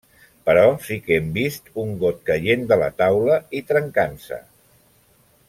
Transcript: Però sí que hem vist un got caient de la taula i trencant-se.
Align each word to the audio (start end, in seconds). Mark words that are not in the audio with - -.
Però 0.49 0.61
sí 0.85 0.95
que 1.09 1.17
hem 1.17 1.27
vist 1.35 1.69
un 1.83 1.91
got 2.05 2.23
caient 2.31 2.65
de 2.73 2.79
la 2.85 2.89
taula 3.03 3.37
i 3.59 3.63
trencant-se. 3.71 4.43